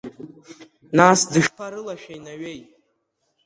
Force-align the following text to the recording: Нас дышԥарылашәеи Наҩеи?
Нас 0.97 1.19
дышԥарылашәеи 1.31 2.19
Наҩеи? 2.25 2.61